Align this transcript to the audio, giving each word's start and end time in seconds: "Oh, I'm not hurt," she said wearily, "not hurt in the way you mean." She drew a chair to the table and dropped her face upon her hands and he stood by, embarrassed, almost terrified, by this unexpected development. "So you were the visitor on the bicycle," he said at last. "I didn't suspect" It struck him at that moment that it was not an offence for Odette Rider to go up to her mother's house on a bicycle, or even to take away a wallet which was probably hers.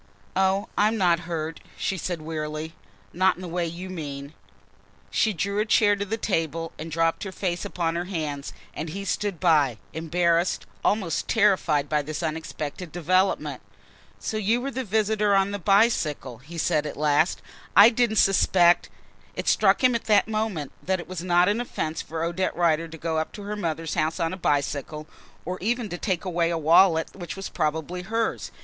"Oh, 0.35 0.67
I'm 0.79 0.97
not 0.97 1.29
hurt," 1.29 1.59
she 1.77 1.95
said 1.95 2.23
wearily, 2.23 2.73
"not 3.13 3.33
hurt 3.35 3.35
in 3.35 3.41
the 3.43 3.47
way 3.47 3.67
you 3.67 3.87
mean." 3.87 4.33
She 5.11 5.31
drew 5.31 5.59
a 5.59 5.65
chair 5.67 5.95
to 5.95 6.05
the 6.05 6.17
table 6.17 6.71
and 6.79 6.89
dropped 6.91 7.21
her 7.23 7.31
face 7.31 7.65
upon 7.65 7.93
her 7.93 8.05
hands 8.05 8.51
and 8.73 8.89
he 8.89 9.05
stood 9.05 9.39
by, 9.39 9.77
embarrassed, 9.93 10.65
almost 10.83 11.27
terrified, 11.27 11.87
by 11.87 12.01
this 12.01 12.23
unexpected 12.23 12.91
development. 12.91 13.61
"So 14.17 14.37
you 14.37 14.59
were 14.59 14.71
the 14.71 14.83
visitor 14.83 15.35
on 15.35 15.51
the 15.51 15.59
bicycle," 15.59 16.39
he 16.39 16.57
said 16.57 16.87
at 16.87 16.97
last. 16.97 17.43
"I 17.75 17.89
didn't 17.89 18.15
suspect" 18.15 18.89
It 19.35 19.47
struck 19.47 19.83
him 19.83 19.93
at 19.93 20.05
that 20.05 20.27
moment 20.27 20.71
that 20.81 20.99
it 20.99 21.07
was 21.07 21.21
not 21.21 21.47
an 21.47 21.61
offence 21.61 22.01
for 22.01 22.23
Odette 22.23 22.55
Rider 22.55 22.87
to 22.87 22.97
go 22.97 23.19
up 23.19 23.33
to 23.33 23.43
her 23.43 23.55
mother's 23.55 23.93
house 23.93 24.19
on 24.19 24.33
a 24.33 24.35
bicycle, 24.35 25.05
or 25.45 25.59
even 25.61 25.89
to 25.89 25.97
take 25.99 26.25
away 26.25 26.49
a 26.49 26.57
wallet 26.57 27.15
which 27.15 27.35
was 27.35 27.49
probably 27.49 28.01
hers. 28.01 28.51